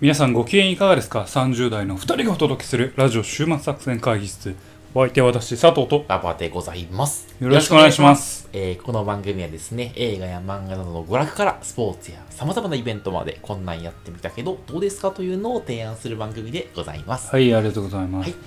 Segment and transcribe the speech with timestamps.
[0.00, 4.56] 皆さんご機嫌いかがですか ?30 代の2人がお届けするラジオ週末作戦会議室。
[4.94, 6.06] お相手は私、佐藤と。
[6.08, 7.28] ラバーでございます。
[7.38, 8.48] よろしくお願いします。
[8.54, 17.30] えーこの番組はですね、映画や漫画などの娯楽からスポーツや様々なイベントまでこんなんやってみたけどどうですかというのを提案する番組でございます。
[17.30, 18.30] はい、ありがとうございます。
[18.30, 18.38] はい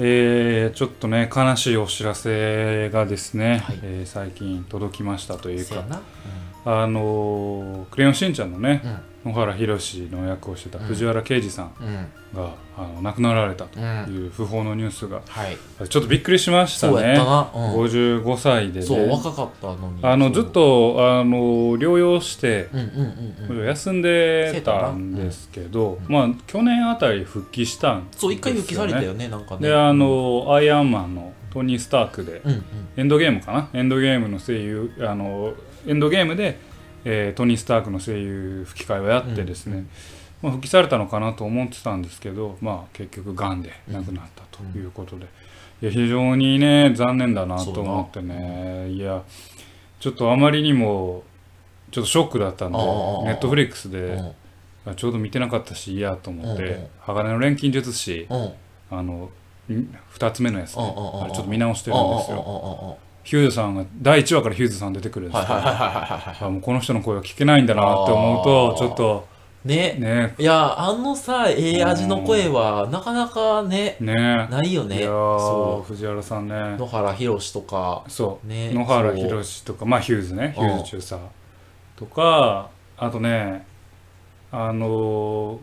[0.00, 6.02] えー、ちょっとね、悲しいお知らせがですね、はいえー最近届きましたというか、せやな。
[6.64, 8.98] あのークレヨンしんちゃんのね、うん。
[9.28, 11.86] 野原宏の役をしてた藤原啓治さんうん。
[11.86, 12.06] うん。
[12.34, 14.14] が、あの亡くなられたとうん。
[14.14, 15.56] いう不法のニュースが、はい。
[15.88, 17.28] ちょっとびっくりしましたそうやったね。
[17.28, 17.50] な。
[17.54, 17.84] うん。
[17.84, 19.12] 55歳でそう、ね。
[19.12, 20.00] 若かったのに。
[20.02, 20.52] あのそうずっ。
[20.52, 22.86] とあの療養してうんうん
[23.48, 23.66] うんうん。
[23.66, 29.68] 休んでたんですけど、まあ去年あたり復帰したんですよ、そう、ね、一回復帰されたよね、なんかね。
[29.68, 32.62] であのアイアンマンのトニー・スタークで、うんうん。
[32.96, 33.68] エンドゲームかな？
[33.72, 35.54] エンドゲームの声優あの
[35.86, 36.58] エンドゲームで、
[37.04, 39.86] えートニー・スタークの声優吹き替えをやってですね、
[40.42, 45.26] まあ、復帰されたのかなと思ってたんですけど、まあ、結局がんで亡くなったということで、
[45.82, 48.90] いや非常にね残念だなと思ってね。
[48.90, 49.22] いや
[50.00, 51.24] ちょっとあまりにも
[51.90, 52.84] ちょっとショックだったんでネ
[53.32, 54.34] ットフリックスうで
[54.96, 58.52] ちょうど見てなかったし嫌と思ってうんうん「鋼の錬金術師うん。」
[58.90, 59.30] あの
[59.68, 62.36] 2つ目のやつねあれちょっと見直してるんですよ。
[62.38, 62.98] よ。
[63.28, 69.28] ヒューズさんが第1話からヒューズさん出てくるんですけどこの人の声は聞けないんだなって思うとちょっと
[69.66, 69.68] い。
[69.68, 69.96] ね。
[69.98, 75.00] ねいや、あのさ、ええ味の声は、なかなかね、ねないよね。
[75.00, 76.54] いやーそ藤原さんう。
[76.54, 78.70] ね野原宏とか、そうね。
[78.72, 81.16] 野原宏とかまあヒューズねヒうんューズ中佐
[81.96, 83.66] とかあとね
[84.50, 85.58] あのー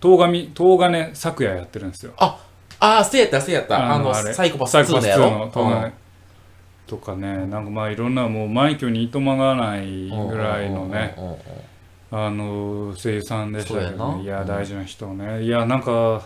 [0.00, 2.38] 東金東金咲夜やってるんですよあ
[2.78, 3.94] あ、せやった、せやった。
[3.94, 5.30] あの、サイコパス2サイコパス2のやろ。
[5.30, 5.92] の東金
[6.90, 11.14] とかねなんかまあいろんなもう枚挙にいとまがないぐらいのね
[12.10, 14.24] あの声優さんでしたけどね。
[14.24, 15.44] いや大事な人ね。
[15.44, 16.22] いやなんか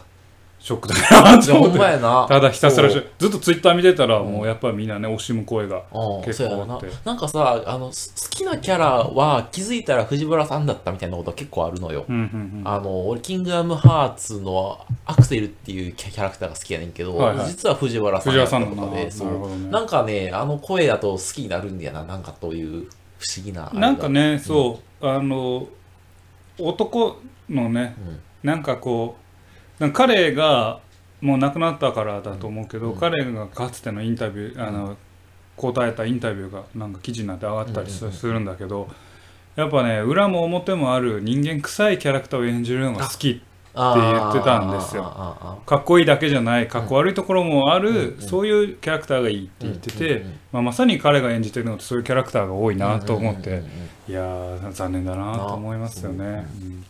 [0.64, 1.78] ショックだな思って。
[1.78, 6.86] ただひたすらずっとツイッター見てたらうんもうやっぱりみんなね惜しむ声がうん、結構あって。
[7.04, 7.12] な。
[7.12, 12.06] んかさ、あの、す好きなキャラは気づいたら藤原さんだったみたいなことは結構あるのよ。
[12.08, 12.62] うんうんうん。
[12.64, 17.48] あの、俺、キングダムハーツのアクセルっていうキャラクターが好きやねんけど、はいはい。
[17.48, 18.88] 実は藤原さん藤や原さんのなな。
[18.88, 19.70] ったとかで、そう。
[19.70, 22.88] なんかね、あの声だと好きになるんだよな、なんかという
[23.18, 23.70] 不思議な。
[23.74, 25.06] なんかねそう。
[25.06, 25.66] あの
[26.58, 27.18] 男
[27.50, 29.23] のねうん、なんかこう
[29.92, 30.80] 彼が
[31.20, 32.98] もう亡くなったからだと思うけど、うん。
[32.98, 34.96] 彼がかつてのインタビューあの
[35.56, 38.88] 答えたインタビューがなんか記事になって上がったりするんだけど
[39.56, 43.40] やっぱね裏も表もある人間臭いキャラクターを演じるのが好きって
[43.74, 45.02] 言ってたんですよ。
[45.66, 53.64] かっこいいだけじゃないかっこ悪いところもある、そういうキャラクターがいいって言ってて、まあ、まさに彼が演じてるのってそういうキャラクターが多いなと思って、
[54.08, 56.24] いやー残念だなと思いますよね。
[56.24, 56.84] なうん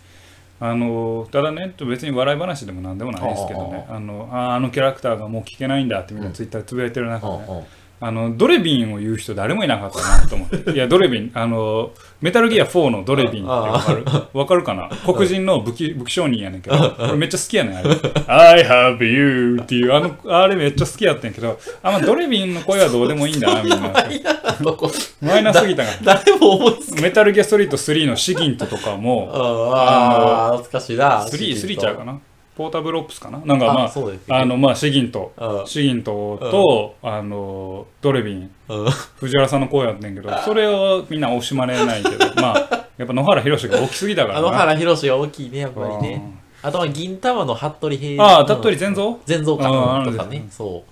[0.60, 3.86] あのただね別に笑い話でもなんでもないですけどね。
[3.88, 6.32] あのああのキャラクターがもう聞けないんだってみんなうん。
[6.32, 7.66] ツイッターでつぶやいてる中で、ね
[8.00, 10.72] あのドレビンを言う人誰もいなかったなと思って。
[10.72, 14.04] いやドレビンあのメタルギア4のドレビンってわかる？
[14.34, 14.90] わかるかな？
[15.06, 16.94] 黒人の武器武器商人やねんけど。
[16.98, 17.88] 俺めっちゃ好きやねんあれ。
[18.26, 23.78] I have you っていうあのあれめっちゃ好きやってんけどあまあドレビンの声はどうでもいいんだなみんな。
[23.78, 31.24] マイナーすぎたが誰も思いつかメタルギアソリッド3のシギントとかもああ、懐かしいな。
[31.24, 32.18] 3、3ちゃうかな？
[32.56, 33.38] ポータブルオプスかな？
[33.44, 35.66] なんかまあ、そうですあの、まあ、シギント、うん。
[35.66, 38.90] シギントと、あの、ドレビン、うん。
[39.16, 44.40] 藤原さんの声やってんけど、それをみんな惜しまれないけど、 まあ、やっぱ野原宏が大きすぎたから。
[44.40, 44.48] な。
[44.48, 46.16] あの原宏が大きいね、やっぱりうね。
[46.16, 46.38] ん。
[46.62, 49.16] あとは銀玉の服部平ああ、たっぷり全蔵？
[49.26, 50.38] 全蔵あーあ感とかね。
[50.38, 50.84] ねそ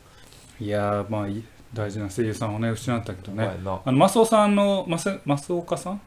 [0.60, 1.26] いやー、まあ、
[1.72, 3.36] 大事な声優さんをね、失ったけどう。
[3.36, 3.50] ね。
[3.64, 6.00] まあの、マスオさんの、マス、マスオカさん？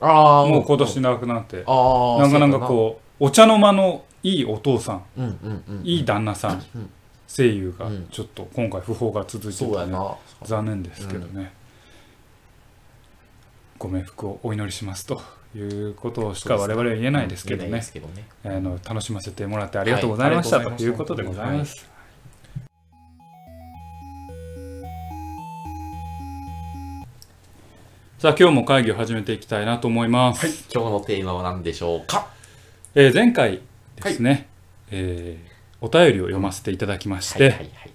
[0.00, 5.04] ああ、もう今年亡くなって、ああ、なんかなんかこう、お茶の間のいいお父さん。
[5.84, 6.90] いい旦那さん、うん。
[7.28, 8.08] 声優がうん。
[8.10, 9.98] ちょっと今回不法が続いてて、ね。
[10.42, 11.52] 残念ですけどね、
[13.78, 15.20] ご冥福をお祈りしますと
[15.54, 18.24] いうことしか我々は言えないですけど言えないねですけどね。
[18.44, 21.86] あの楽しませてもらってありがとうございました、ということでございます、
[28.18, 32.28] さあ今日も会議を始めていきたいなと思います、今日のテーマは何でしょうか？
[32.94, 33.60] えー前回
[34.02, 34.48] ですね、
[34.90, 37.90] えーお便りを読ませていただきまして、はいはいはい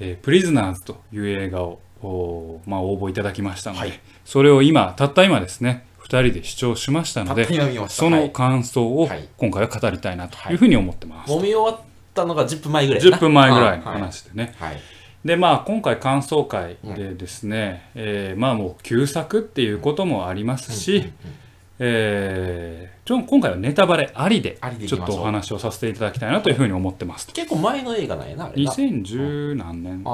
[0.00, 4.00] えープリズナーズという映画を、おーまあ、応募いただきましたので、はい。
[4.24, 7.46] それを今、たった今ですね、2人で視聴しましたので。
[7.88, 9.28] その感想をはい。
[9.36, 11.30] 今回は語りたいなというふうに思ってます。
[11.30, 11.84] はい、揉み終わっ
[12.14, 13.16] たのが10分前ぐらいかな。
[13.16, 13.94] 10分前ぐらいのはい。
[14.00, 14.54] 話でね。
[14.58, 14.80] はい。
[15.24, 21.12] で、まあ、今回感想会でですね、えーまあもう旧作っていうこともありますし、
[21.78, 27.26] えーちょ今回はネタバレありでちょっとお話をさせていただきたいなというふうに思ってます。
[27.34, 28.72] 結構前の映画なんやな、あれな。
[28.72, 30.10] 2010何年と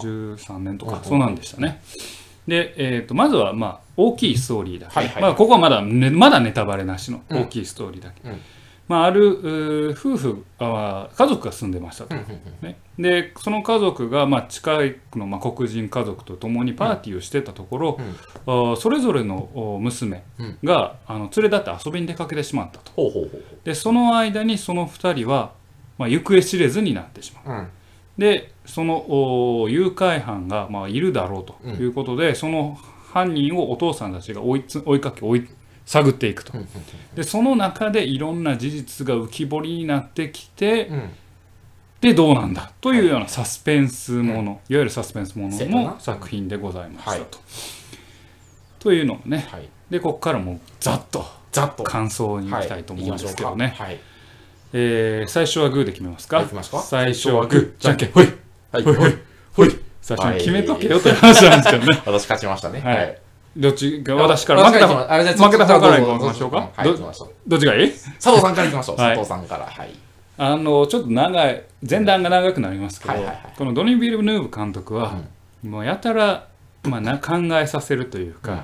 [0.00, 1.82] か13年とうんうんかそうなんでしたね。
[2.46, 8.40] で、えー、とまずはまあ大きいストーリーだけ、はいはいまあ、ここはまだ,、ね、まだネタバレなしのうん大きいストーリーだけ、うん
[8.92, 12.32] まあ、ある夫婦あ家族が住んでましたと、うんうんう
[12.66, 12.68] ん。
[12.68, 18.00] ね、でその家族が、まあ、近いの、まあ、黒人家族と共にパーティーをしてたところ、
[18.44, 20.22] あーそれぞれのお娘
[20.62, 22.92] が、あの連れ立って遊びに出かけてしまったと。
[22.92, 23.42] ほうほうほう。
[23.64, 25.52] でその間にその2人は、
[25.96, 27.44] まあ、行方知れずになってしまう。
[27.44, 27.56] ほう。
[27.56, 27.68] うん。
[28.18, 29.06] でその
[29.62, 32.78] お誘拐犯が、まあ、いるだろうということで、その
[33.14, 35.48] 犯人をお父さんたちが追いつ追いかけ追い
[35.84, 36.56] 探っていくと。
[36.56, 36.68] うん
[37.14, 41.10] でその中でいろんな事実が浮き彫りになってきてうん。
[42.00, 42.72] でどうなんだ？
[42.80, 44.74] というようなサスペンスもの、い。
[44.74, 47.20] わゆるサスペンスものの作品でございましたはい。
[47.30, 47.38] と。
[48.80, 49.68] というのをねはい。
[49.88, 51.84] でここからもうざっとざっと。
[51.84, 54.00] 感想に行きたいと思うんですけどね、はい。
[54.72, 56.38] えー最初はグーで決めますか？
[56.38, 56.80] はい行きますか？
[56.80, 57.80] 最初はグー。
[57.80, 58.10] じゃんけん。
[58.10, 58.26] ほい。
[58.72, 58.82] はい。
[58.82, 58.94] ほい。
[58.96, 59.14] ほい。
[59.52, 59.78] ほい。
[60.00, 61.12] 最初に決めとけよとい。
[61.12, 62.80] う話なんですけどね私勝ちましたね。
[62.80, 63.21] はい。
[63.56, 64.16] どっちが？
[64.16, 66.70] 私から負けた方あ、じゃあ負けた方から行きましょうか？
[66.74, 67.30] はい、行きましょう。
[67.46, 67.90] どっちがいい？
[67.90, 68.96] 佐藤さんから行きましょう。
[68.96, 69.66] はい佐藤さんから。
[69.66, 69.90] はい。
[70.38, 73.14] あのちょっと長い前段が長くなりますけど、
[73.58, 75.16] このドニー・ビル・ヌーブ監督は、
[75.62, 76.48] もうやたら、
[76.84, 78.60] まあ、な考えさせるというか、うん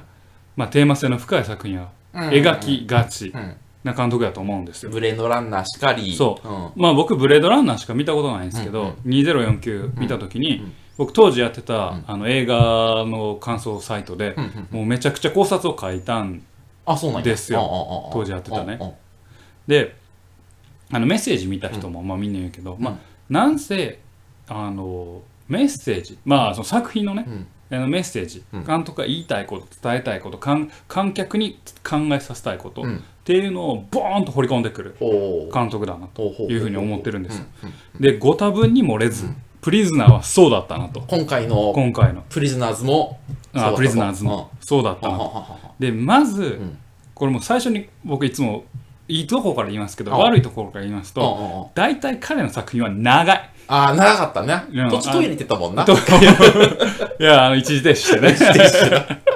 [0.56, 3.56] まあ、テーマ性の深い作品を描きがちうん。
[3.85, 4.90] な監督だと思うんですよ。
[4.90, 6.17] ブレードランナーしかり。
[6.17, 6.82] そううん。
[6.82, 12.05] まあ僕ブレードランナーしか見たことないんですけど、うんうん2049見た時に、うん僕当時やってた、ん。
[12.06, 14.35] あの映画の感想サイトで、
[14.71, 16.43] もうめちゃくちゃ考察を書いたん
[17.23, 17.61] ですよ。
[17.61, 18.79] よ当時やってたね。
[19.67, 19.97] で
[20.91, 22.95] あのメッセージ見た人も、まあみんな言うけど、まあ
[23.31, 24.00] なんせ
[24.49, 27.47] あのメッセージまあその作品のね、うん。
[27.71, 28.65] あのメッセージ、うん。
[28.65, 32.97] 監督が言いたいこと伝えたいこと観観客に考えさせたいこと、うん。
[32.97, 34.97] っていうのをボーンと掘り込んでくる
[35.53, 37.45] 監督だなというふうに思ってるんですよ。
[38.00, 39.29] でご多分に漏れず、
[39.60, 41.00] プリズナーはそうだったなと。
[41.00, 42.22] 今回の今回の。
[42.28, 43.19] プリズナーズも
[43.55, 43.75] そうだったと。
[43.75, 45.44] あプリズナーズもそうだったなと。
[45.78, 46.78] でまず、ん。
[47.14, 48.64] これも最初に僕いつも
[49.08, 51.75] いいところから言いますけどあ悪いところから言いますうんうんとうん。
[51.75, 53.50] 大体彼の作品は長い。
[53.66, 54.64] あー長かったね。
[54.72, 54.90] うん。
[54.90, 55.84] 途中トイレ行ってたもんな。
[55.84, 55.96] とい
[57.22, 58.37] やあの一時停止してね。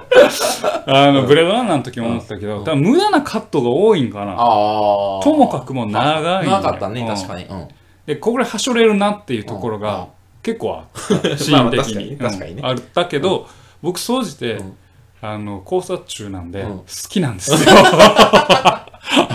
[0.86, 4.32] あのブレードランナーの時も思ってたけど、無駄なカットが多いんかな。
[4.32, 6.52] ああともかくもう長いんよ。
[6.52, 7.06] 長かったねうん。
[7.08, 7.44] 確かに。
[7.44, 7.68] うん
[8.06, 9.88] でこれはしょれるなっていうところうんうん。
[9.88, 10.08] が
[10.42, 11.38] 結構あった。
[11.38, 12.16] シーン的に。
[12.60, 13.48] まあったけど、
[13.80, 14.76] 僕総じて、うん。
[15.24, 16.78] あの考察中なんで、うん。
[16.78, 17.58] 好きなんですよ。
[17.68, 18.86] あ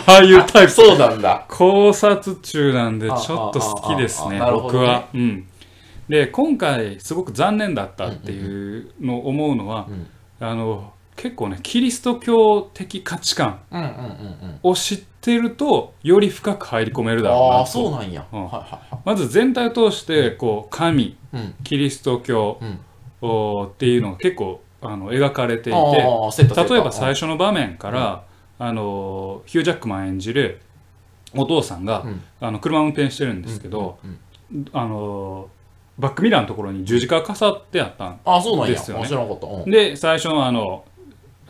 [0.05, 0.71] あいうタイプ。
[0.71, 1.45] そうなんだ。
[1.47, 5.47] 考察中なんでちょっと好きですねね僕は、うん、
[6.09, 10.07] で今回すごく残念だったっていうのを思うのは、うん。
[10.39, 13.59] あの結構ねキリスト教的価値観
[14.63, 17.53] を知ってるとより深く入り込めるだろうなと。
[17.57, 18.25] ああそうなんや。
[19.03, 21.55] まず全体を通してこう神いうん。
[21.63, 22.79] キリスト教うん。
[23.19, 25.79] おっていうのが結構あの描かれていて
[26.71, 28.23] 例えば最初の場面から、
[28.59, 30.61] あのヒュー・ジャックマン演じる
[31.35, 32.21] お父さんが、うん。
[32.39, 34.19] あの車を運転してるんですけど、うん
[34.71, 35.49] あの
[35.99, 38.73] バックミラーのところに十字架が飾ってあったんああそうなんや。
[38.73, 39.65] ですよね。
[39.65, 40.85] で最初のあの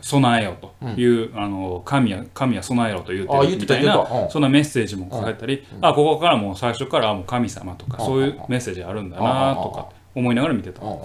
[0.00, 4.30] 備えよという、あの神は神は備えろと言うてるみたいなうん。
[4.30, 8.06] そんなメッセージも書いたり、あここからもう最初からもう神様とかうん。
[8.06, 10.82] そういうメッセージあるんだなとか思いながら見てた。
[10.82, 10.92] うん。
[10.92, 10.98] うん。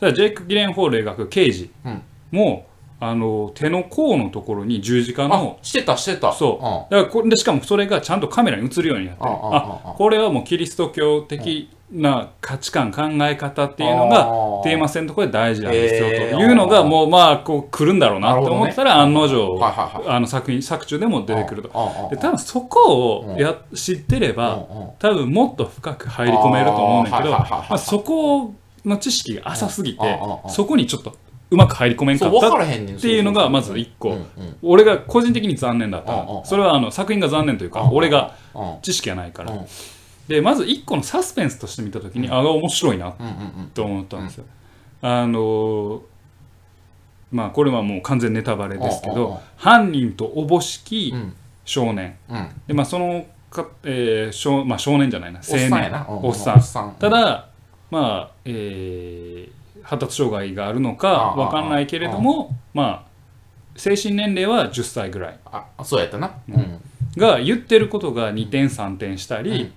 [0.00, 2.02] ただジェイク・ギレンホール描く刑事うん。
[2.30, 2.66] も
[3.02, 6.32] あの手の甲のところに十字架のあしてたしてた。
[6.32, 6.94] そう。
[6.94, 14.24] だからこれでしかもそれがちゃんとカメラに映るようになってあこれはもうキリスト教的な価値観考え方っていうのが
[14.62, 19.58] テーマ性のところで大事なんですよというのがもうまあこう来るんだろうなって思ってたら案の定
[20.06, 21.68] あの作品作中でも出てくると。
[22.10, 24.64] で多分そこをや知ってれば
[24.98, 28.54] 多分もっと深く入り込めると思うんだけどまあそこ
[28.84, 31.16] の知識が浅すぎてそこにちょっと
[31.50, 32.66] うまく入り込めんかったっ
[33.00, 34.16] ていうのがまず一個。
[34.62, 36.44] 俺が個人的に残念だった。
[36.44, 39.50] それはあの作品が残念というか俺がうん知識がないから。
[39.50, 39.66] うん
[40.30, 43.70] でまず一個のサスペンスとして見た時にあが面白いなうんうんうん。
[43.74, 44.44] と思ったんですよ。
[45.02, 46.00] あのー
[47.32, 51.34] まあこれはもう完全ネタバレですけうんうんうんど犯人とおぼしきうん。
[51.64, 52.16] 少年。
[52.28, 52.48] うん。
[52.68, 55.40] でまあそのか、えー少まあ、少年じゃないな。
[55.40, 56.06] 青年。
[56.08, 56.62] おっさん。
[56.62, 56.92] さん。
[57.00, 57.48] ただ
[57.90, 61.36] まあえー発達障害があるのかああ。
[61.36, 63.10] わかんないけれどもまあ
[63.76, 65.38] 精神年齢は10歳ぐらい。
[65.46, 66.28] あそうやったな。
[66.48, 66.80] ううんん
[67.16, 69.72] が言ってることが2点3点したり、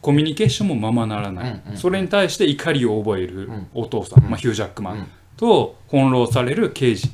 [0.00, 3.66] コミュニケーションもままならない、それに対して怒りを覚えるうん。
[3.74, 4.30] お父さん、うん。
[4.30, 5.06] まあ、ヒュージャックマン、うん。
[5.36, 7.10] と翻弄される刑事。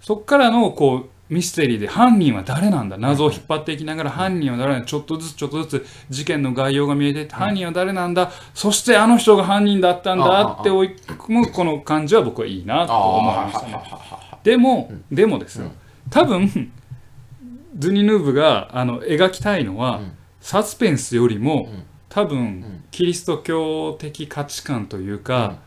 [0.00, 2.96] そっからのこうミステリーで犯人は誰なんだ？
[2.96, 4.86] 謎を引っ張っていきながら犯人は誰なんだ？
[4.86, 8.30] ちょっとずつちょっとずつ事件の概要が見えてって犯人は誰なんだ？
[8.54, 13.82] そしてあの人が犯人だったんだって追い込むこの感じは僕はいいなと思いましたね。
[14.42, 15.70] でもでもですよ。
[16.10, 16.72] 多分
[17.78, 20.12] ドゥニ・ヌーブがあの描きたいのはうん。
[20.40, 21.84] サスペンスよりもん。
[22.08, 22.84] 多分ん。
[22.90, 25.58] キリスト教的価値観というか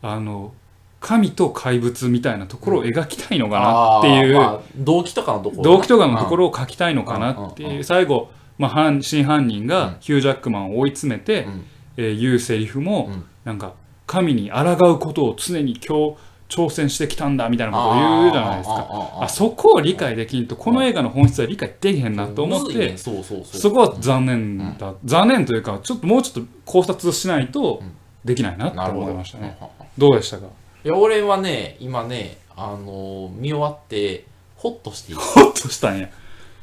[0.00, 0.52] あの
[1.00, 5.62] 神と怪物みたいなところを描きたいのかなっていう、まあ動機とかのところ。
[5.62, 9.66] 動機とかのところを書きたいのかなっていう最後、まあ、犯真犯人うん。
[9.66, 11.64] がヒュージャックマンを追い詰めて、うん。
[11.96, 13.24] えー言うセリフも、うん。
[13.44, 13.74] なんか
[14.06, 16.16] 神に抗うことを常に今日
[16.54, 19.18] 挑戦してきたんだみたいなことを言うじゃないですか。
[19.20, 27.92] あそこを理解できんとこの映画の本質は理解できへんなと思ってそこは残念だ、残念というかちょっともうちょっと考察しないとうん。
[28.24, 29.58] できないなってなるほど思いましたね、
[29.98, 30.08] ど。
[30.10, 30.46] うでしたか？
[30.84, 36.08] いや俺はね今ねあのー見終わってホッとしている ほっとしたんや。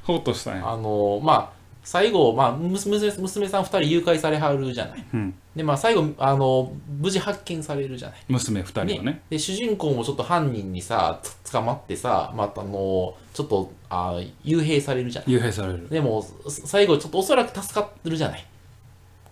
[0.03, 0.69] ほっとしたんや。
[0.72, 1.59] あのーまあ
[1.91, 5.03] 最後、まあ、娘娘さん2人誘拐されはるじゃない。
[5.12, 5.34] うん。
[5.55, 8.19] でまあ最後あの無事発見されるじゃない。
[8.27, 9.24] 娘二人はね。
[9.31, 15.31] で主人公もちょっと犯人にさつ捕まってさまたあのちょっとあ幽閉されるじゃない。
[15.31, 15.89] 幽閉される。
[15.89, 18.46] でもす最後ちょっとおそらく助かってるじゃない。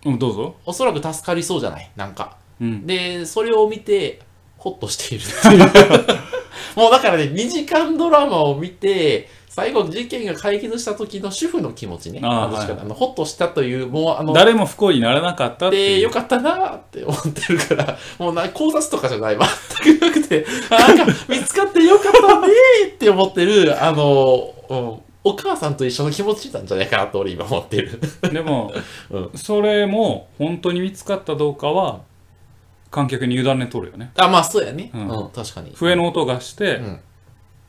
[0.05, 0.55] うんどうぞ。
[0.65, 1.91] おそらく助かりそうじゃない？
[1.95, 2.37] なんか。
[2.59, 2.87] うん。
[2.87, 4.21] でそれを見て
[4.57, 5.25] ホッとしている。
[6.75, 12.19] もうだからね2時間ドラマを見て最後事件が解決した時の主婦の気持ちね。
[12.21, 12.71] あはい。
[12.71, 19.37] あのホッとしたというもうあの誰も不幸にならなかったってでよかったなーって思ってるからもうな考察とかじゃない
[19.83, 27.99] 全くなくてあなんか見つかってよかったねーって思ってるあの、うんお母さんと一緒の気持ちなんじゃないかなと俺今思ってる。
[28.31, 28.73] でも、
[29.11, 29.31] うん。
[29.35, 31.99] それも本当に見つかったどうかは
[32.91, 34.11] 観客に委ねとるよね。
[34.15, 34.89] あまあそうやね。
[34.93, 35.73] ううんん、確かに。
[35.75, 36.99] 笛の音がして、うん。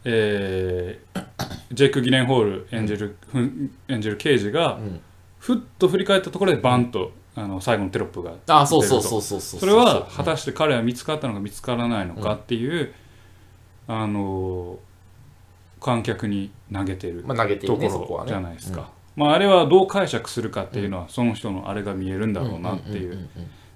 [0.04, 5.00] えージェイク・ギレンホール演じる、ふん演じる刑事が、うん。
[5.38, 12.92] ふっと振り返ったところでバンと、あの最後のテロップがあそうそうそうそうそうそれは果たして彼は見つかったのか見つからないのかっていう、
[13.86, 14.78] あの
[15.80, 23.28] 観客に投げてるまあ、投げてところじゃないですか、まあ、あれはどう解釈するかっていうのは、その人のあれが見えるんだろうなっていう,、んんんん。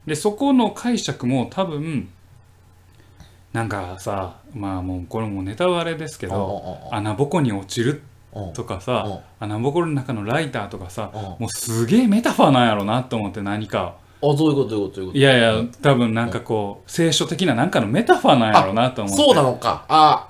[0.06, 2.08] でそこの解釈も多分
[3.52, 8.02] なんかさまあもうこれもネタバレですけどうん穴ぼこに落ちる
[8.54, 9.18] とかさうん。
[9.40, 11.20] 穴ぼこの中のライターとかさうん。
[11.22, 13.96] もうすげえメタファーなんやろうなと思って何か。
[14.24, 15.18] あどういうことどういうことどういうこと。
[15.18, 19.22] いやいや多分なんかこう聖書的ななんかのメタファーなんやろうなと思って。
[19.22, 19.84] そうなのか。
[19.88, 20.28] あ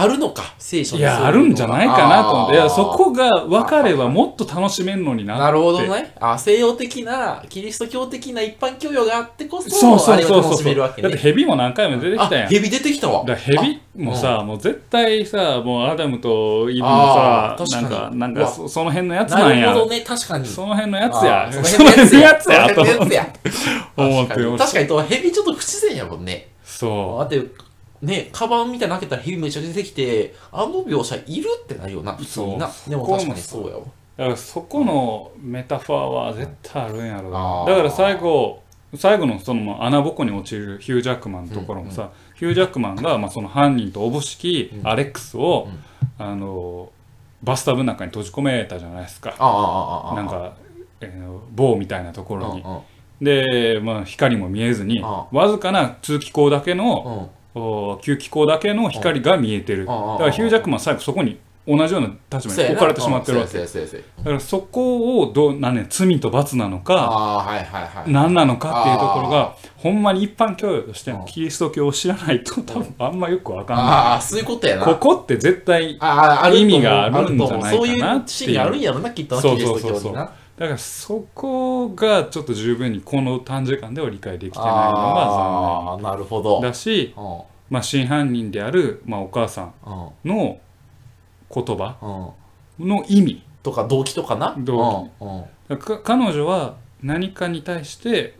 [0.00, 2.54] あるのか聖書いやあるんじゃないかなと思って。
[2.54, 5.42] いやそこが分かればもっと楽しめんのになって。
[5.42, 6.14] なるほどね。
[6.20, 10.56] あ西洋的なキリスト教的な一般教養があってこそそうそうそうそう。
[10.58, 11.08] しめるわけね。
[11.08, 12.44] だってヘビも何回も出てきたやん。
[12.46, 13.24] あヘビ出てきたわ。
[13.24, 19.66] だからヘビもさもう絶対さもうアダムとイブのさなん確かなんかそその辺のやつあなんや。
[19.66, 20.00] なるほどね。
[20.02, 20.46] 確かに。
[20.46, 23.16] その辺のやつあやーその辺のやつやと思って。
[23.16, 24.46] 確かに。
[24.46, 26.50] ま確かにとヘビちょっと不自然やもんね。
[26.62, 27.67] そだって
[28.02, 32.68] ねカバンみたいなの開けたらヘビめっちゃ出てきてあの描写いるってなるよな普通にな。
[32.68, 33.80] そうでも確かにそうやわ。
[33.80, 33.84] う
[34.16, 37.68] だからそこのメタファーは絶対あるんやろうあー。
[37.68, 38.62] なだから最後
[38.96, 44.88] 最後のその穴ぼこに落ちるヒュージャックマンのところもさ、ヒュージャックマンがまあその犯人とおぼしきうん。
[44.88, 45.68] アレックスを、
[46.18, 46.26] うん。
[46.26, 46.90] あの
[47.42, 49.30] バスタブの中に閉じ込めたじゃないですか。
[50.16, 50.54] なんか、
[51.00, 52.62] えー棒みたいなところに。
[52.62, 52.80] うんうん。
[53.20, 57.30] で、まあ、光も見えずにあわずかな通気口だけの
[58.02, 59.86] 吸気口だけの光が見えてる。
[59.86, 63.58] だからヒュージャックマンは最後そこに同じような立場に置かれてしまってるわけ。
[63.58, 68.10] だからそこをどうなんね罪と罰なのかああはいはいはい。
[68.10, 71.26] 何なのかっていうところがほんまに一般教養としてうん。
[71.26, 74.84] キリスト教を知らないと多分あんまよくわかんあなあそういうことやいな。
[74.86, 77.76] ここって絶対意味があるんじゃないかなっていう。
[77.76, 79.90] そういうシーンあるんやろなきっとなそうキリスそうそう。
[79.90, 86.56] そうト教になだからそこがちょっと十分にこの短時間では理解できてないのがああなるほど。
[86.56, 87.40] 残念だし、うん。
[87.70, 89.74] まあ、真犯人である、まあ、お母さん
[90.24, 90.58] うんの
[91.54, 92.34] 言葉
[92.80, 92.88] うん。
[92.88, 94.54] の意味とか動機とかな？
[94.58, 95.28] 動うん。
[95.28, 95.42] うん。
[95.68, 98.36] だからか彼女は何かに対して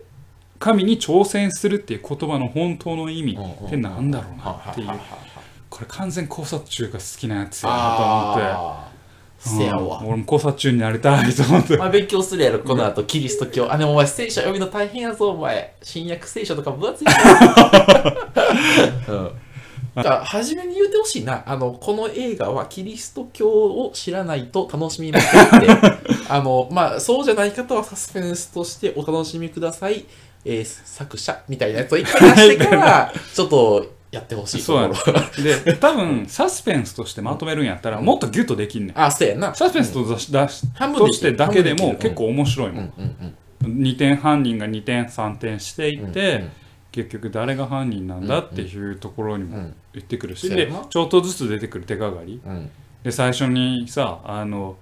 [0.59, 4.89] 神に挑戦するっていう言葉の本当の意味ってなんだろうなっていう。
[5.71, 8.88] これ完全考察中が好きなやつやなと思って
[9.39, 10.01] せやわ。
[10.01, 10.09] うん。
[10.09, 11.77] 俺も考察中になりたいと思って。
[11.79, 13.73] まあ勉強するやろこの後キリスト教。
[13.73, 15.75] あでもお前聖書読みの大変やぞお前。
[15.83, 18.43] 新約聖書とか分厚いから
[19.09, 19.31] うん。
[20.25, 21.43] 初めに言うてほしいな。
[21.47, 25.69] あのこの映画はキリスト教を知らないと楽しみませんって。
[26.29, 30.05] あのまあそうじゃない方はサスペンスとしてお楽しみください、
[30.45, 39.01] えー作者みたいなやつを一回出してからちょっとやってほしいそうやところねで多分サスペンスとしてまとめるんやったらもっとギュッとできんねん。
[39.01, 39.55] あそうやな。
[39.55, 43.35] サスペンスと出しとしてだけでも結構面白いもうんうんん
[43.65, 43.83] うん。
[43.83, 46.51] 2点犯人が2点3点していって、うん
[46.91, 52.41] 結局誰が犯人なんだっていうところにもうん言ってくるし、でちょっとずつ出てくる手がかり。
[52.45, 52.71] うん。
[53.05, 54.77] で最初にさあの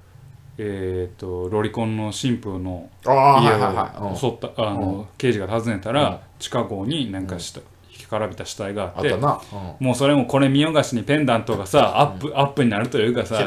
[0.58, 7.60] えっ、とロリコンの神父のああ家を襲ったあの刑事が訪ねたら地下壕になんかした
[8.06, 13.46] 干からびた死体があってもうそれもこれ見よがしにペンダントがさアップアップになるというかさ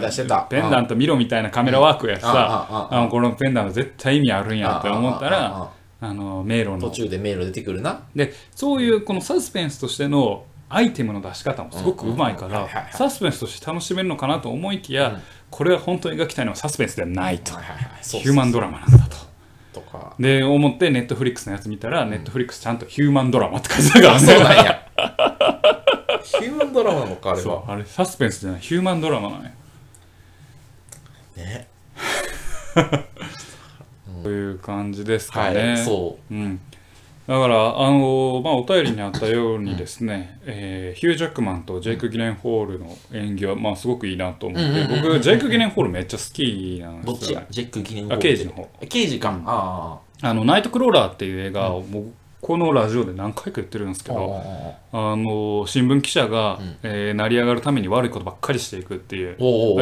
[0.50, 8.04] ペンダント見ろみたいなカメラワークやしさあこのペンダント絶対意味あるんやって思ったらああの迷路途の中でメール出てくるな。
[8.16, 15.22] でそういうこのサスペンスとしてのアイテムの出し方もすごくうまいからサスペンスとして楽しめるのかなと思いきや、うん。
[15.50, 17.54] これは本当に描きたいのはサスペンスではないと、
[18.02, 18.92] ヒューマンドラマなん。
[18.92, 19.29] だと
[19.74, 20.16] とか。
[20.20, 24.86] で思ってネットフリックスのやつ見たら、ネットフリックスちゃんとヒューマンドラマって書いてたからねそうなんや。
[26.24, 27.64] ヒューマンドラマなのかあれは。
[27.68, 28.62] あれサスペンスじゃない。
[28.62, 29.52] ヒューマンドラマなんや
[31.38, 31.68] ね。
[34.24, 36.60] という感じですかはね、いそうん、
[37.30, 48.70] だからあの、まあ、お便りにあったようにですね、えーヒュー・ジャックマンとジェイク・ギレンホールの演技は、まあ、すごくいいなと思って、僕ジェイク・ギレンホールめっちゃ好きなんですよ、ジェック・ギレンホーあル刑事の方。
[48.90, 49.40] 刑事か。
[49.46, 54.42] ああのナイトクローラーっていう映画を、もうこのラジオで何回か言ってるんですけあど、
[54.94, 56.78] あの新聞記者が、うん。
[56.84, 59.36] えー成り上がるために悪いことばっかりしていくっていう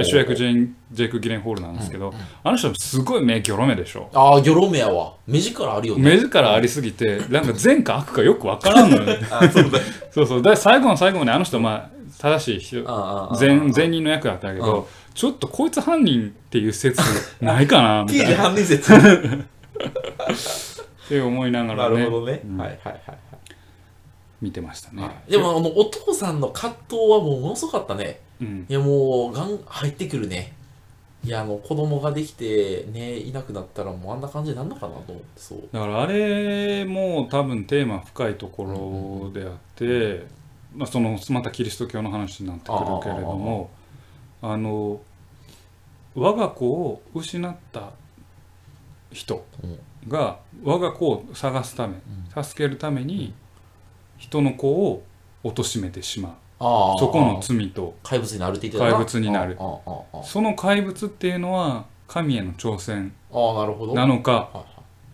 [0.04, 4.10] 主役ジェインジェイク・ギレンホールなんですけど、あの人すごい目ギョロ目でしょ。
[4.14, 5.14] ああギョロメやわ。
[5.28, 6.04] 目力あるよね。
[6.04, 9.20] 目力ありすぎてなんか善か悪かよくわからんのよね。
[9.30, 9.80] あそうだ
[10.12, 10.42] そうそう。
[10.42, 12.84] だ最後の最後まであの人まあ正しい
[13.38, 17.02] 善善人の役だったけど、ちょっとこいつ犯人っていう説
[17.40, 18.38] ないかなみたいな。
[18.50, 18.92] 犯人説
[21.08, 22.06] って思いながならね。
[22.06, 22.58] るほどね、うん。
[22.58, 22.70] はい。
[22.84, 23.18] はいはい
[24.42, 28.20] 見てましたね、はい、でもあのお父さんの葛藤はもうものすごかったね。
[28.40, 30.54] うん、いやもうがん入ってくるね。
[31.24, 35.68] いやあの子供ができてねいなくなったらもうあんな感じになるのかなと思ってそう。
[35.72, 40.28] だからあれも多分テーマ深いところであって、
[40.76, 43.72] まあ、そのまたキリスト教の話になってくるけれども
[44.44, 45.02] あの
[46.14, 47.90] 我が子を失った
[49.12, 49.44] 人
[50.08, 51.96] が我が子を探すため
[52.42, 53.34] 助けるために
[54.18, 55.04] 人の子を
[55.44, 56.32] 貶めてしまう。
[56.60, 57.96] そこの罪と。
[58.04, 59.58] 怪物になるって言ってた怪物になる。
[60.24, 63.14] その怪物っていうのは神への挑戦
[63.94, 64.50] なのか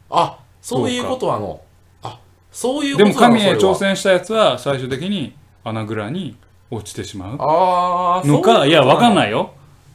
[0.09, 1.61] あそういうことはあの
[2.03, 2.19] あ
[2.51, 6.37] そういうこでもとなの神へ挑戦したやつは最終的に穴蔵に
[6.69, 8.41] 落ちてしまうああの。
[8.41, 9.53] かいやわかんいないよ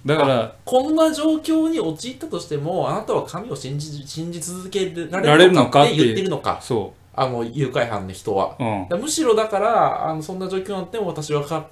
[0.08, 6.58] だからこんな状況に陥ったとしてもあなたは神を信じ信じ続けらられるのかって言ってるのか。
[6.62, 8.56] そあの誘拐犯の人は。
[8.58, 8.88] ううん。
[8.88, 11.68] だむしろだからあのそんな状況になっても私はか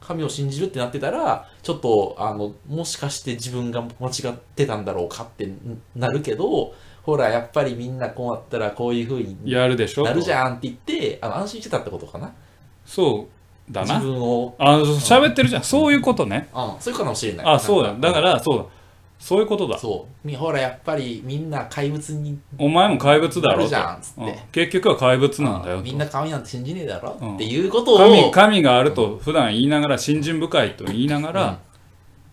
[0.00, 5.50] 神を信じるってなってたらちょっとあのもしかして自分が間違ってたんだろうかって
[5.96, 10.04] なるけどほらやっぱりみんなこうなったらこういうふうにやるでしょ。
[10.04, 12.32] なるじんゃんって言ってあの安心してたってことかな。
[12.84, 13.35] そう
[13.70, 15.62] だ自な分を、あ喋ってるじゃん。
[15.62, 16.48] そういうことね。
[16.54, 17.46] うん、そういうかもしれない。
[17.46, 17.94] あそうだ。
[17.98, 18.64] だからそうだ。
[19.18, 19.78] そういうことだ。
[19.78, 20.26] そう。
[20.26, 24.34] みほらやっぱりみんな怪物にお前も怪物だろじゃんっつって、うん。
[24.52, 25.82] 結局は怪物なんだよと。
[25.82, 27.34] みんな神なんて信じねえだろ、うん。
[27.36, 27.98] っていうことを。
[27.98, 31.34] 神神があると普段言いながら信心深いと言いながうん。
[31.34, 31.58] ら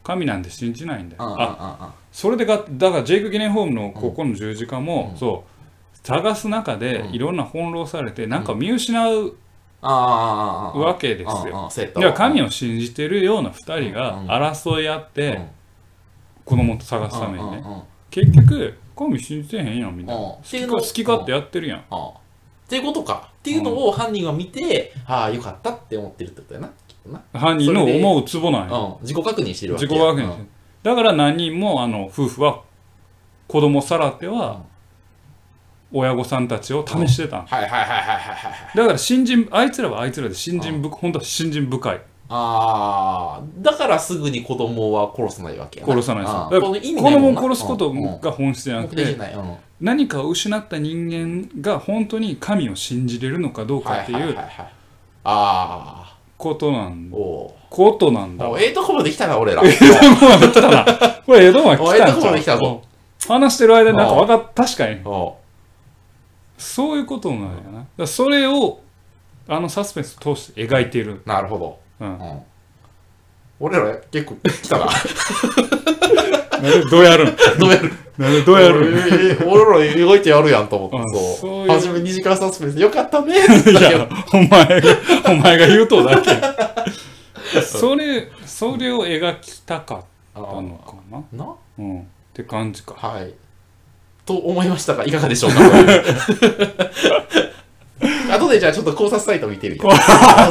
[0.03, 1.21] 神なんて信じないんだよ。
[1.21, 5.17] あそれでがだからジェイク・ギレンホームのここの十字架も、うん。
[5.17, 5.97] そう。
[6.05, 7.13] 探す中でうん。
[7.13, 9.35] いろんな翻弄されてなんか見失う
[9.89, 15.39] わけですようんそうやったいや神を信じてるような2人が争い合って
[16.45, 17.63] 子供と探すためにね
[18.09, 21.83] 結局神信じてへんやんみんな好き勝手やってるやんっ
[22.67, 30.45] ていうことかっていうのを犯人は見て、ああよかったって思ってるってことやなきっとな、犯人の思うツボなんや、自己確認してるわけ自己確認して
[30.81, 32.61] だから何人もあの夫婦は
[33.47, 34.63] 子供さらっては
[35.93, 38.77] 親御さんたちを試してたんはいはいはいはいはいはいはい。
[38.77, 42.01] だから新人あいつらはあいつらで新人ぶ本当は新人深い。
[42.29, 46.29] ああだからすぐに子供は殺さないわけ殺さないで
[46.81, 46.95] す。
[46.95, 49.15] 子供を殺すことが本質じゃな目くて
[49.79, 54.35] 何かを失った人間が本当に神を信じれるのかどうかっていう
[56.37, 58.49] ことなんあおことなんだ。
[58.49, 59.61] おええとこまで来たな俺ら。
[59.61, 62.31] これ江戸は来おええとこたんちゃう？
[62.31, 62.81] まで来たぞ。
[63.27, 65.01] 話してる間になんか分かっ確かに。
[65.05, 65.37] お
[66.63, 67.51] そういうことなんやな。
[67.51, 68.79] だからそれを
[69.47, 72.19] あのサスペンスを通して描いている、なるほど、うん。
[72.19, 72.41] うん、
[73.59, 74.85] 俺ら結構来たな。
[74.85, 77.35] なんでどうやるん？
[77.59, 77.91] どうやる？
[78.17, 80.97] なんでどうやる俺ら意外とやるやんと思って。
[80.97, 81.37] あそう。
[81.37, 81.71] そういう。
[81.71, 82.79] 初め2時間サスペンス。
[82.79, 83.37] よかったね。
[83.37, 84.87] って言っいたけどや、お前が、
[85.31, 87.61] お前が言うとだけ。
[87.61, 91.45] それ、それを描きたかったのかな。
[91.45, 92.01] なうん。
[92.01, 92.93] って感じか。
[92.95, 93.33] はい。
[94.25, 95.57] と思いましたが、いかがでしょうか？
[98.33, 99.91] 後でじゃあちょっと考察サイト見てみよう。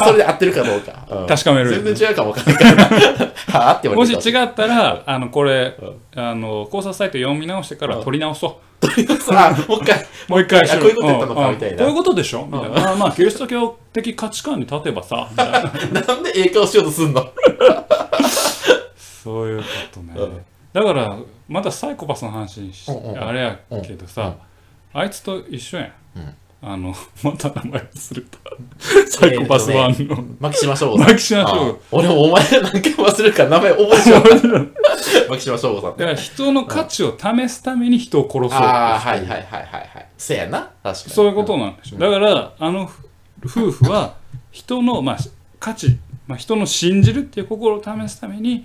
[0.04, 1.06] それで合ってるかどうか。
[1.10, 2.84] うん確かめる全然違うかもわかんないからな。
[2.84, 5.74] はあってもし違ったら、あの、これ、
[6.16, 8.86] あの、考察サイト読み直してからうん撮り直そう。
[9.26, 9.46] た。
[9.48, 10.06] あ、もう一回。
[10.28, 12.46] もう一回しあこういうことやったのかんんみたいなこういうことでしょ？
[12.50, 12.92] みたいな。
[12.92, 15.44] あまあ、キリスト教的価値観に立てばさ、な。
[16.00, 17.26] なんでええ顔しようとすんの？
[19.24, 20.40] そういうことねうん。
[20.72, 21.16] だから、
[21.52, 24.36] またサイコパスの話にし、うんうんうんあれやけどさ、
[24.92, 25.92] あいつと一緒やん。
[26.16, 26.34] うん
[26.64, 28.38] あの、 また名前忘れた。
[29.10, 30.24] サイコパス1の。
[30.38, 31.08] 牧島翔吾さん。
[31.08, 34.72] 牧島翔吾あ俺もお前が何回も忘れるから名前覚えちゃう。
[35.28, 35.96] 牧島翔吾さん。
[35.96, 40.06] だから人の価値を試すために人を殺そうああ、はいはいはいはいはい。
[40.16, 40.60] せやな。
[40.60, 40.94] 確かに。
[40.94, 41.98] そういうことなんでしょ。
[41.98, 42.88] だから、あの
[43.44, 44.14] 夫婦は
[44.52, 45.18] 人の、まあ、
[45.58, 48.64] 価値、まあ、人の信じるっていう心を試すために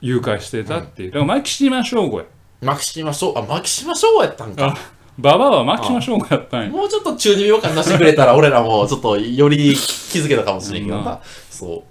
[0.00, 1.10] 誘拐してたっていう。
[1.10, 2.24] だから、牧島翔吾や。
[2.60, 4.68] 牧島翔吾、あ、牧島翔吾やったんか。
[4.68, 6.68] あ馬場は牧島翔吾やったんや。
[6.70, 11.20] もうちょっと中二病感出してくれたら、 俺らもちょっとより気づけたかもしれんけどうんな。
[11.50, 11.82] そう。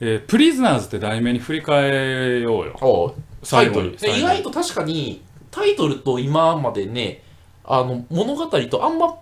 [0.00, 2.76] えープリズナーズって題名に振り返ようよ。
[2.80, 3.14] おう
[3.48, 3.96] タイトル。
[4.00, 7.22] 意外と確かに、タイトルと今までね、
[7.64, 9.14] あの、物語とあんま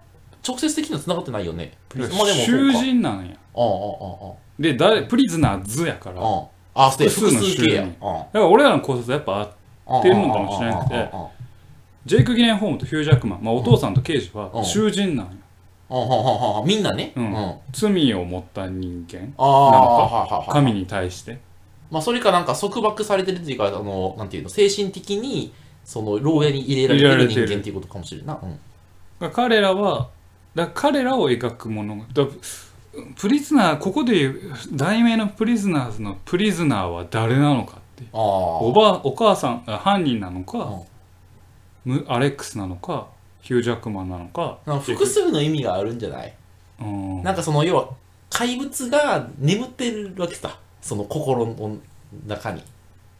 [0.46, 1.76] 直接的には繋がってないよね。
[1.94, 3.36] まあでもそうか囚人なんや。
[3.56, 6.20] うんうんうんで、誰プリズナーズやから。
[6.20, 6.42] うん。
[6.74, 7.82] あ、複複数の数形や。
[7.82, 11.10] 囚うんうんら俺らの考察やっぱあうんってるのかもしれなくて
[12.06, 15.32] ジェイク・ギレンホームとヒュージャックマン、まあ、お父さんと刑事はうん囚人なんや。
[15.90, 17.12] うんうんうんうんみんなね。
[17.16, 19.34] うん罪を持った人間。
[19.36, 21.38] あ、はははは神に対して。
[21.90, 25.52] まあ、それかなんか束縛されてるっていうか、あの、なんていうの、精神的に、
[25.84, 28.38] その、牢屋に入れられてる人間っていうことかもしれんな。
[29.20, 29.30] うん。
[29.32, 30.08] 彼らは
[30.54, 32.26] だから彼らを描くものがだ
[33.16, 34.32] プリズナーここで
[34.72, 38.04] 題名のプリズナーズのプリズナーは誰なのかって。
[38.12, 40.58] おばお母さんあ犯人なのか、
[41.86, 41.92] うん。
[41.92, 43.06] むアレックスなのか
[43.40, 46.34] ヒュージャックマンなのか複数の意味があるんじゃない？
[46.80, 47.22] うん。
[47.22, 47.90] なんかその要は
[48.28, 50.58] 怪物が眠ってるわけさ。
[50.80, 51.78] その心の
[52.26, 52.62] 中に。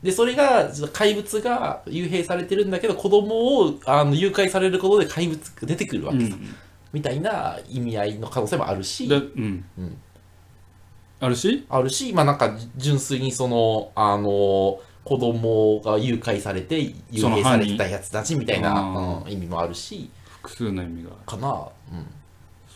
[0.03, 6.55] でそれが怪物が幽閉されてるんだけど子供をあの誘拐されることで怪物が出てくるわけさ、うん
[6.93, 9.09] みたいな意味合いの可能性もあるし。
[9.09, 9.97] でうん、うん。
[11.21, 11.67] あるし？
[11.69, 20.11] あるしまあなんか純粋にそのあの子供が誘拐されて誘閉されてたやつたちみたいな、うん意味もあるし。
[20.43, 21.11] 複数の意味が。
[21.11, 21.69] あるかな。
[21.93, 22.07] うん。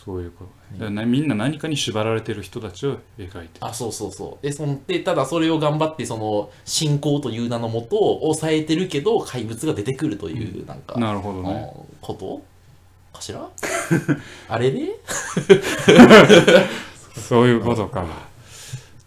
[0.04, 0.50] そういうこと。
[0.50, 3.48] ねだからなみんな何かに縛られてる人たちを描いてる。
[3.60, 4.44] あそうそうそう。
[4.44, 11.72] でそのでただそれを頑張ってその信仰という名のもと抑えてるけど怪物が出てくるというなんか、なるほどね。
[11.78, 12.42] うんこと
[13.14, 13.48] かしら？
[14.48, 14.88] あれで？
[17.28, 18.04] そういうことか。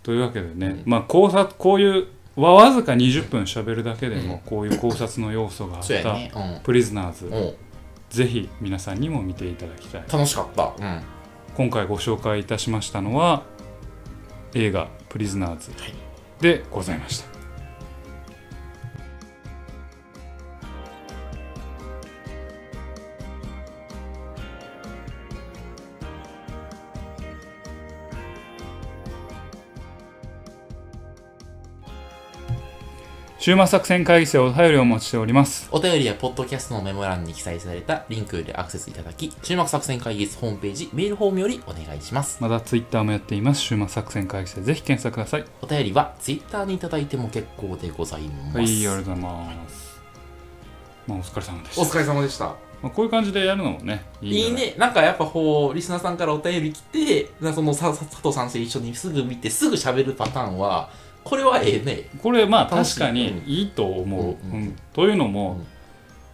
[0.04, 6.16] というわけでね、まあ考察こういうわわずか20分喋るだけでもこういう考察の要素があった
[6.64, 7.30] プリズナーズ、
[8.10, 10.04] ぜひ皆さんにも見ていただきたい。
[10.12, 10.72] 楽しかった。
[10.80, 11.02] うん。
[11.56, 13.42] 今回ご紹介いたしましたのは
[14.54, 15.94] 映画「プリズナーズはい」
[16.40, 17.37] でございました
[33.48, 42.40] 週末作戦会議室へお便りをお待ちしておりますお便りやポッドキャストのメモ欄に記載されたリンクよりアクセスいただき、注目作戦会議室ホームページ、メールフォームよりお願いします。
[42.42, 48.58] またツイッターもやっています週末作戦会議室でぜひ検索くださいお便りはツイッターにいただいても結構でございます。
[48.58, 50.02] はい、ありがとうございます。
[51.08, 51.82] まあ、お疲れ様でした。
[51.82, 52.46] お疲れ様でした。
[52.84, 54.42] まあ、こういう感じでやるのもね、いいい。
[54.48, 54.76] いいね。
[54.78, 60.90] なんかやっぱこう、リスナーさんからお便り来て、なそのささ佐藤さんと一緒にすぐ見て、すぐ喋るパターンは、
[61.28, 62.10] これはええね。
[62.22, 63.00] これ、まあ、楽しい。
[63.00, 64.22] 確かにいいと思う。
[64.22, 64.76] うんうんうん。
[64.94, 65.62] というのも、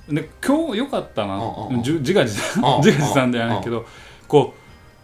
[0.09, 3.85] で今日良かったな、うんうんうんじゅ自画自んうん自画自賛ではないけど、
[4.27, 4.53] こ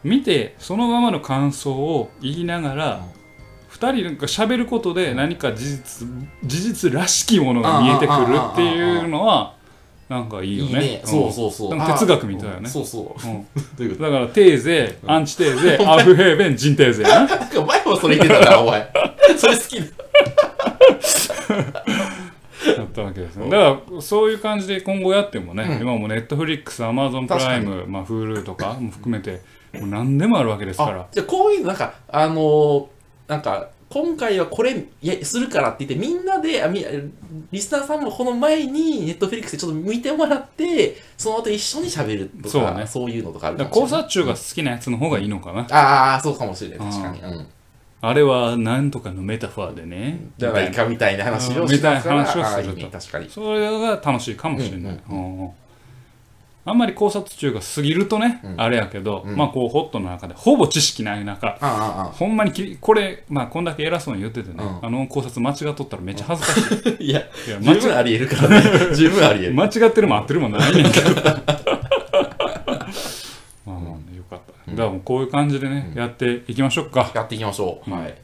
[0.04, 3.06] う、見て、そのままの感想を言いながら、
[3.67, 6.08] 二人なんか喋ることで何か事実、
[6.43, 9.56] 事実らしきものが見えてくるっていうのは、
[10.10, 11.02] なんかいいよね。
[11.06, 11.32] そう。
[11.32, 11.75] そうそう。
[11.75, 12.67] なんか哲学みたいだよね。
[12.67, 13.28] あそうそう。
[13.28, 13.47] うん。
[13.78, 17.28] どういうこだから、テーゼ、アンチテーゼ、 アフヘーベン、ジンテーゼやな。
[17.28, 18.91] となんか前もそれ言ってたな、お前。
[19.39, 19.80] それ好き。
[19.80, 19.86] だ。
[22.78, 23.49] だったわけですね。
[23.49, 25.82] だから、そういう感じで今後やってもね、うん。
[25.82, 29.41] 今もネットフリックス、アマゾンプライム、まあ、Hulu とかも含めて、
[29.73, 31.08] もう何でもあるわけですかあら。
[31.12, 32.86] じゃあこういうのなんか、あのー
[33.28, 36.86] なんか、今回はこれやするからって言ってみんなであみ
[37.52, 42.86] リスナーさんもこの前にネットフリックスでちょっと見てもらってその後一緒に喋るとかそうね。
[42.86, 44.02] そういうのとかあるだかもしれない。
[44.02, 45.62] 察中が好きなやつの方がいいのかな。
[45.71, 46.88] ああそうかもしれない。
[46.88, 47.19] 確かに。
[47.21, 47.47] うん
[48.01, 52.88] あれはなんとかのメタファーでねじゃないかみたいな話をみたいな話をすると。
[52.88, 54.99] 確かにそれが楽しいかもしれない、
[56.65, 58.62] あんまり考察中が過ぎるとね、うん。
[58.62, 59.35] あれやけど、うん。
[59.35, 64.85] まあこうホットの中でほぼ知識ない中あああほんまにきこれまあこんだけ偉そうに言っててね、うん。
[64.85, 66.59] あの考察間違っとったらめっちゃ恥ずかし
[66.89, 66.93] い。
[66.95, 68.62] あ いやいや間違十分ありえるからね。
[68.95, 69.53] 十分ありえる。
[69.53, 71.21] 間違ってるも合ってるもないねんけどま
[73.67, 73.79] あまあ
[74.12, 77.12] ねよかった、だからもうこういう感じでね、やっていきましょうか。
[77.13, 77.91] やっていきましょう。
[77.91, 78.15] はい。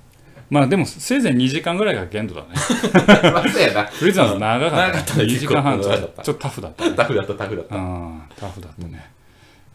[0.50, 2.48] まあでもせいぜい2時間ぐらいが限度だね。
[3.34, 3.84] まあそうやな。
[3.86, 5.24] フリーザーズ長かった,、長かったね。
[5.24, 6.96] 2時間半ちょっとちょっとタフだったね。
[6.96, 7.76] タフだったタフだった。
[7.76, 9.12] うんタフだったね、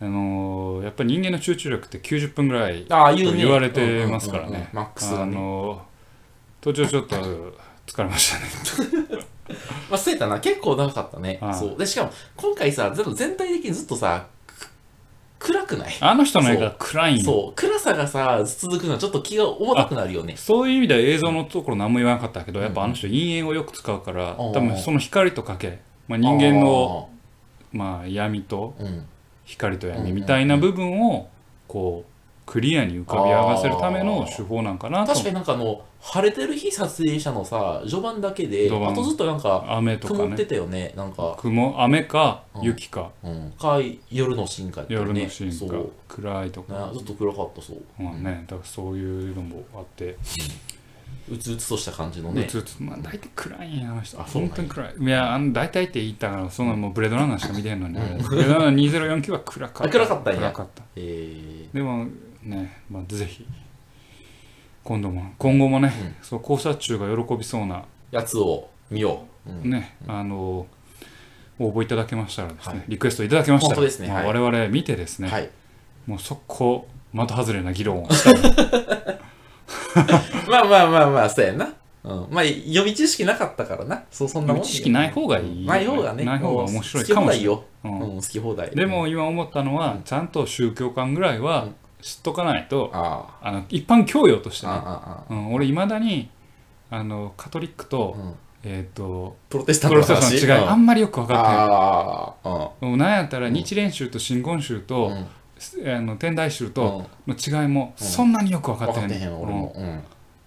[0.01, 4.69] あのーやっぱり人間の集中力って90分ぐらいと言われてますからね。
[4.73, 5.79] マックスがあねのー
[6.63, 7.17] 途中ちょっと
[7.87, 9.07] 疲れましたね。
[9.91, 11.39] まあ、そうやったな、結構長かったね。
[11.41, 11.79] ああそう。
[11.79, 14.40] で、しかも、今回さ、全部全体的にずっとさ、く
[15.41, 15.97] 暗くない？
[16.01, 17.53] あの人の映画暗いんよそう。
[17.57, 20.37] 暗さがさ、続くのはちょっと気が重たくなるよね。
[20.37, 24.53] そういう意味では映像のところ何も言わなかったけど、やっぱあの人陰影をよく使うから、うん。
[24.53, 27.09] 多分その光と影、まあ、人間の
[27.73, 28.75] まあ闇と。
[29.47, 31.29] 光と闇みたいな部分を
[31.67, 32.10] こう
[32.51, 35.13] クリアに浮かび上がせるための手法なんかなと。
[35.13, 40.93] 確かになんかあの、晴れてる日撮影したのさ、序盤だけで、あとずっとなんか、雨とか曇ってねたよね。
[40.97, 42.63] なんか、雲雨かうん。
[42.63, 43.53] 雪か、うん。
[43.53, 43.79] か、
[44.11, 44.99] 夜のシーンかってね。
[44.99, 45.75] 夜のシーンか。
[45.77, 45.93] そう。
[46.09, 48.03] 暗いとか、ねずっと暗かったそう。
[48.03, 50.19] まあね、だからそういうのもあって、
[51.31, 52.47] うつうつとした感じのうね。
[52.47, 52.83] つうつ。
[52.83, 54.21] まあ大体暗いんやあの人。
[54.21, 54.95] あ本当に暗い。
[54.99, 59.89] いやあの大体って言ったからそんなもうブレードランナーしか見てへんのに、ブレードランナー2049は暗かった。
[59.89, 60.41] あ暗かったんや。
[60.41, 60.83] 暗かった。
[60.97, 62.09] えでも
[62.43, 63.47] ね、まあ、ぜひ
[64.85, 69.51] 今度も今後もね、そう考察中が喜びそうなー、やつを見よう。
[69.51, 70.67] うんね、あの
[71.59, 75.51] 応募いただけましたらですね、はいリクエストいただけましたらねまあはい我々見てですね、はい。
[76.07, 78.35] もう速攻的外れな議論をしたい
[80.49, 81.75] まあまあまあまあ、そうやな。
[82.05, 82.27] うん。
[82.31, 84.05] まあ、予備知識なかったからな。
[84.11, 84.63] そう、そんなもん。
[84.63, 86.25] 知識ない方がいいない方がね。
[86.25, 87.65] ない方が面白いかもしれないよ。
[87.85, 88.71] うんうん、好き放題。
[88.71, 91.69] でも今思ったのは、ちゃんと宗教観ぐらいは
[92.03, 93.53] 知っとかないと、ああ。
[93.53, 94.73] の一般教養としてね、
[95.31, 96.31] うん、俺いまだに
[96.91, 98.35] あのカトリックあ、と,、うん。
[98.63, 100.31] えー、とプロテスタンプロトの話？
[100.33, 101.37] テスタントの違い、あんまりよく分かっ
[102.83, 102.93] てない。
[102.93, 104.83] うなんやったら日蓮宗と真言宗うん。
[104.83, 105.27] と、うん
[105.87, 106.73] あの天台宗うん。
[106.73, 108.07] との違いもうん。
[108.07, 109.73] そんなによく分かってへん,、分かってへん、俺も。
[109.77, 109.85] うん。
[109.85, 110.03] で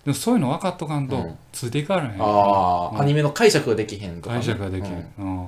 [0.08, 1.38] もそういうの分かっとかんと、うん。
[1.52, 2.10] ついていかれへん。
[2.20, 3.02] ああ、うん。
[3.02, 4.42] アニメの解釈ができへんとかね。
[4.42, 5.42] 解釈ができる、うん。
[5.42, 5.48] うん。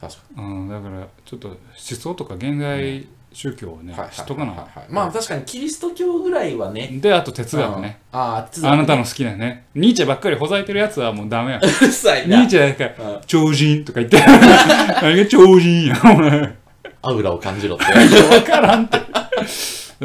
[0.00, 0.68] 確かうん。
[0.68, 4.86] だからちょっと思想とか現代宗教をね、知っとかな、はいはい。
[4.88, 6.88] まあ確かにキリスト教ぐらいはね。
[6.92, 8.18] であと哲学ね、うん。
[8.18, 8.78] ああ、哲学ね。
[8.78, 9.66] あなたの好きなね。
[9.74, 11.58] ニーチェばっかりほざいてるやつはもうダメや。
[11.58, 12.42] うるさいニな。
[12.42, 13.20] ーチェだからうん。
[13.26, 14.18] 超人とか言って。
[15.02, 16.56] 何が超人やお前。
[17.02, 17.84] アウラを感じろって。
[17.92, 18.98] 分からんって。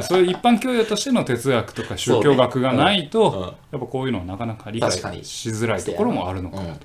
[0.02, 3.42] そういう一般教養としての哲学とか宗教学がないと、うん。
[3.42, 4.92] やっぱこういうのはなかなか理解
[5.24, 6.68] しづらいところもあるのかうん。
[6.68, 6.80] なと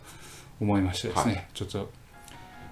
[0.61, 1.91] 思いましてですね、はちょっと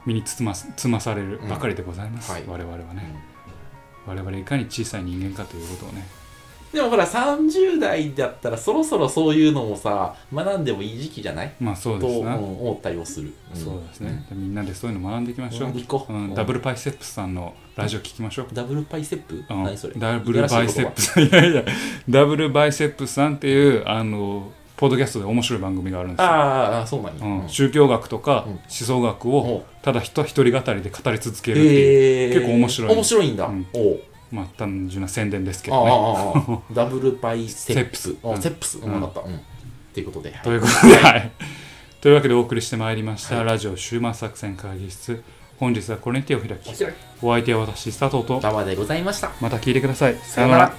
[0.05, 2.38] 身につまつまされるばかりでございます、うん。
[2.38, 2.62] はい。
[2.64, 3.14] 我々はね、
[4.06, 6.06] 我々いかに小さい人間かということをね。
[6.72, 11.52] でもほら30代だったらそろそろそういうのもさ学んでもいい時期じゃない？
[11.58, 13.32] まあそうと、ですね、うん思ったりもする、ん。
[13.54, 16.12] そうですね、みんなでそういうの学んでいきましょう、うう。
[16.12, 16.34] んうん。
[16.34, 18.48] ダブルパイセップスさんのラジオ聞きましょう。
[18.52, 19.64] ダブルパイセップ、うん。
[19.64, 19.94] 何それ？
[19.96, 21.00] ダブルバイセップ。
[21.00, 21.64] さんいやいや
[22.10, 28.52] ダブルバイセップさんっていうあのポッドキャストで面白い番組があるんですよ、ああそうなんや、うん、宗教学とかうん。
[28.52, 32.92] 思想学おをただ人一人語りで語り続けるっていう、結構面白い。
[32.92, 33.66] 面白いんだ、うん。
[33.72, 34.00] おう。
[34.30, 36.60] まあ単純な宣伝ですけどね。
[36.74, 37.96] ダブルパイセップ。
[37.96, 38.02] ス。
[38.40, 38.78] セップス。
[38.78, 38.92] うん。
[38.92, 39.38] 分かった、うん、っ
[39.94, 40.40] ていうことで、はい。
[40.42, 41.30] ということで、はい。
[42.00, 43.44] というわけでお送りしてまいりました、はい。
[43.46, 45.22] ラジオ終末作戦会議室。
[45.58, 46.68] 本日はこれに手を開き。
[46.68, 46.96] お、開き。
[47.22, 49.30] お相手は私、佐藤と、馬場でございました。
[49.40, 50.16] また聞いてください。
[50.22, 50.74] さようなら